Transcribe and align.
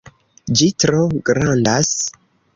Ĝi 0.61 0.69
tro 0.83 1.03
grandas. 1.29 1.95